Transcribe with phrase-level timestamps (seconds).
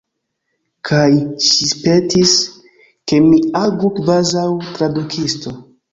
[0.89, 1.09] Kaj
[1.47, 2.33] ŝi petis,
[3.11, 5.55] ke mi agu kvazaŭ tradukisto.